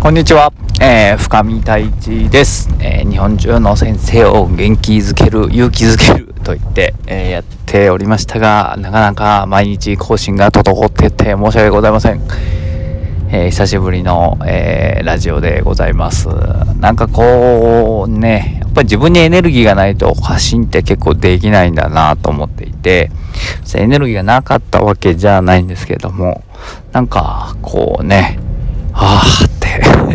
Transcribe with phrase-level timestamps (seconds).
[0.00, 0.50] こんにちは、
[0.80, 12.22] えー、深見太一です、えー、日本中の先生を元気づける勇気づけると言って、えー、やっておりましたがなかなか毎日更新が滞ってて申し訳ございません、
[13.30, 16.28] え久しぶりの、えラジオでございます。
[16.80, 23.10] なんかこうねやっぱり自分にエネルギーがないと発信って結構できないんだなと思っていて
[23.74, 26.42] エネルギーがなかったわけじゃないんですけども
[26.92, 28.38] なんかこうね
[28.94, 29.59] ああ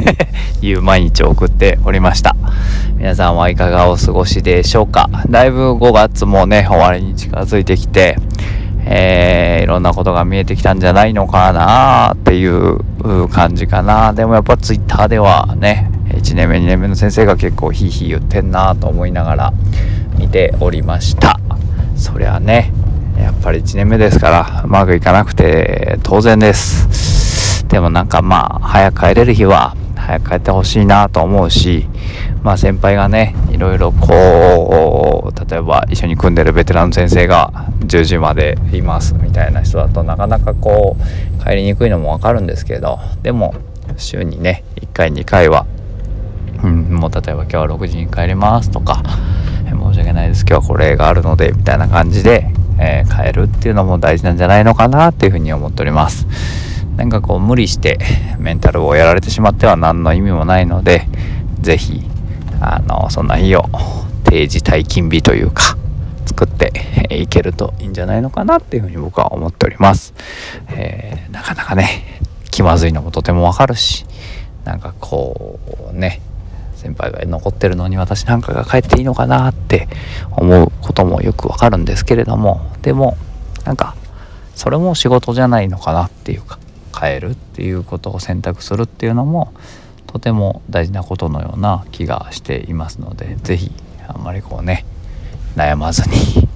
[0.61, 2.35] いう毎日を送っておりました。
[2.97, 5.09] 皆さんはいかがお過ごしでしょうか？
[5.29, 8.17] だいぶ5月もね終わりに近づいてきて
[8.87, 12.79] えー、いろんなことが見えてきたんじゃないのかなっていう
[13.29, 14.13] 感じかな。
[14.13, 19.53] でもやっぱ twitter ではね1年目2年目の先生が結構ヒーヒー言ってんなと思いながら
[20.17, 21.39] 見ておりました。
[21.95, 22.71] そりゃね
[23.19, 27.65] やっぱり1年目ですからうまくいかなくて当然です。
[27.67, 31.87] でもなんかまあ早く帰れる日は早く帰ってほしいなと思うし
[32.43, 40.95] まあ先輩がねいろいろこう例えば一緒に組んでるベテランの先生が10時までいますみたいな人だとなかなかこ
[41.39, 43.55] う帰りにくいのもわかるんですけどでも
[43.97, 45.65] 週にね1回2回は、
[46.63, 49.01] うん、もう例えば今日は6時に帰りますとか
[49.69, 52.47] 申し訳ないです今日はこれがあるのでみたいな感じで、
[52.79, 56.27] えー、帰るっていうのも大事なんじゃないのかなっていうふうに思っております。
[56.97, 57.97] なんかこう無理して
[58.39, 61.07] メンタルをやられてしまっては何の意味もないので
[61.61, 62.01] 是非
[62.61, 63.63] あのそんな日を
[64.23, 65.77] 定時退勤日というか
[66.25, 66.71] 作って
[67.11, 70.13] いけるといいんじゃないのかなっていうふうに僕は思っております、
[70.69, 72.19] えー、なかなかね
[72.51, 74.05] 気まずいのもとてもわかるし
[74.63, 75.59] なんかこ
[75.91, 76.21] うね
[76.75, 79.87] 先輩が残ってるのに私なんかが帰っていいのかなって
[80.31, 83.17] 思うこともよくわかるんですけれどもでも
[83.65, 83.95] なんか
[84.55, 86.59] それも仕事じゃないのかなっていうか
[86.97, 89.53] 変えるっていうことを選択するっていうのも
[90.07, 93.71] とても大事なことのような気がしていますので是非
[94.07, 94.85] あんまりこうね
[95.55, 96.47] 悩まずに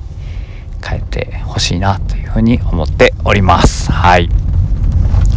[0.85, 3.91] 変えてほしいなというふうに思っております。
[3.91, 4.29] はい。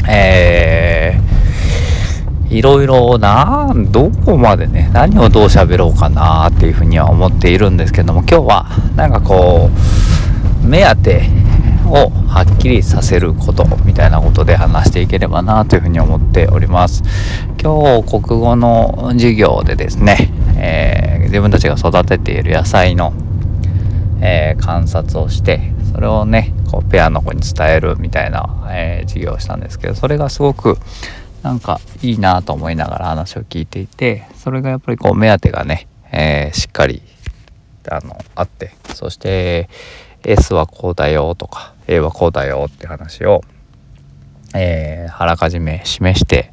[0.09, 9.71] えー、いろいろなどこまでね何をどう喋ろうかなっていうふうには思っているんですけども今日はなんかこ
[10.65, 11.23] う目当て
[11.87, 17.03] をはっきりさせることみたいなことで話していければなというふうに思っております。
[17.63, 23.13] 今日国語の授業でですね、えー、自分たちが育てている野菜の、
[24.23, 30.79] えー、観察をしてそれをねこうペアの子に伝えるみたいな、えー、授業をしたんですけどそれがすごく
[31.43, 37.03] なんかいいなと思いながら話を聞いていてそれがやっぱりこう目当てがね、えしっかり
[37.91, 39.69] あのあってそして
[40.25, 43.43] S はこうだよとか A はこうだよって話を、
[44.55, 46.53] えー、あらかじめ示して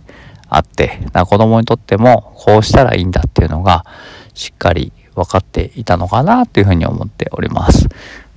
[0.49, 3.85] あってな子供にとってもこうしたらいいんだっていうのが
[4.33, 7.87] しっかり分かっていたのかなっていうふうに思っております。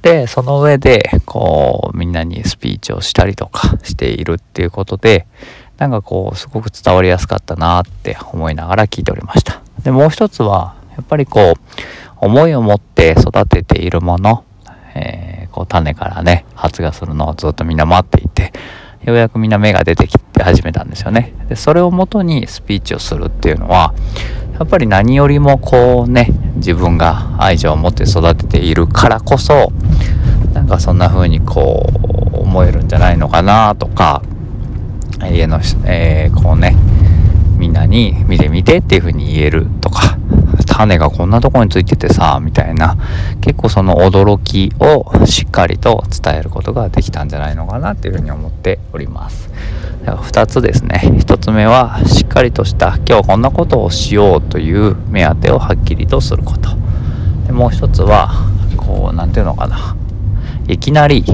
[0.03, 5.27] でその上でこうみんなにスピーチをしたりとかしているっていうことで
[5.79, 9.63] なんかこうすごく伝わりやすかったなって思いながら聞いておりました。
[9.85, 11.61] でもう一つはやっぱりこう
[12.17, 14.45] 思いを持って育てているもの
[14.95, 15.32] えー、
[15.67, 18.53] 種からね発芽するのをずっとみんな待っていて
[19.05, 21.35] ようやくみんな芽が出てきて始めたんですよね。
[21.49, 23.95] でそれをもとにスピーチをするっていうのは
[24.55, 29.73] やっぱり何よりもこうね自分が愛情を持って育てているからこそ
[30.53, 31.85] なんかそんな風にこ
[32.33, 34.23] う思えるんじゃないのかなとか
[35.21, 36.77] 家の、えー、こうね
[37.59, 39.67] みんなに見てみてっていう風に言える
[40.73, 42.97] 種がこんなとこについててさみたいな。
[43.41, 49.51] 結構その驚きをしっかりと伝えることができたんじゃないのかなっていうふうに思っております。
[50.05, 51.01] だから2つですね。
[51.05, 56.71] 1つ目はしっかりとした今日こんなことをしようという目当てをはっきりとすること。
[57.47, 58.31] でもう1つは
[58.77, 59.97] こう何て言うのかな。
[60.69, 61.25] いきなり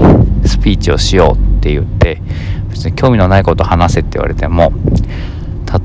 [0.45, 2.21] スピーチをしようって言って
[2.69, 4.71] 別に興味のないことを話せって言われても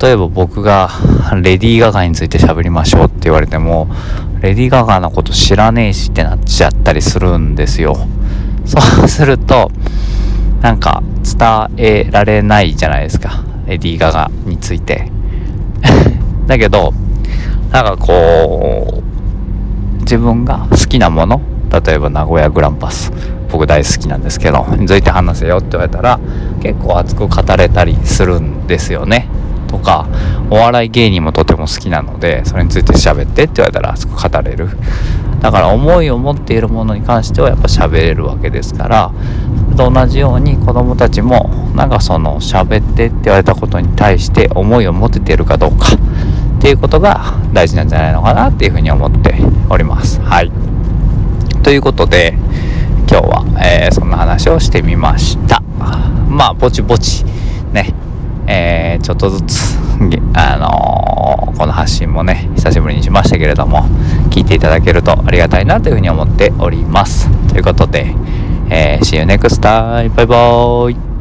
[0.01, 0.89] 例えば僕が
[1.43, 3.87] レディー・ガガについて喋りましょうって言われても
[4.41, 7.95] レディー・ガガのこと知らねえしってなっちゃったりするんですよ。
[8.65, 9.69] そうすると
[10.61, 13.43] なんか伝えられないじゃないですか。
[13.67, 15.11] レディー・ガガについて。
[16.47, 16.93] だけど
[17.71, 19.03] なんかこ
[19.99, 21.41] う自分が好きなもの
[21.71, 23.11] 例えば名古屋グランパス
[23.51, 26.19] 僕大好きなんですけどについて話せよって言われたら
[26.61, 29.27] 結構熱く語れたりするんですよね。
[29.67, 30.07] とか
[30.49, 34.69] お笑い芸人もとても好きなのでそれについて喋ってって言われたらすごく語れる。
[35.41, 39.11] だから思いを持っているものに関してはやっぱ喋れるわけですから
[39.77, 45.87] と同じように子供たちもなんかその喋ってって言われたことに対して思いを持てているかどうか
[46.57, 49.35] っていうことが大事なんじゃないのかなっていうふうに思って
[49.69, 50.19] おります。
[50.21, 50.51] はい。
[51.61, 52.33] ということで
[53.09, 55.61] 今日は、えー、そんな話をしてみました。
[56.27, 57.23] まあぼちぼち
[57.71, 57.93] ね。
[58.47, 59.77] えー、ちょっとずつ
[60.33, 63.83] あのー、この発信もね久しぶりにしましたけれども
[64.29, 68.13] 聞いていただけるとありがたいなというふうに思っておりますということで、
[68.69, 70.13] えー、See you next time!
[70.15, 71.14] バイバーイ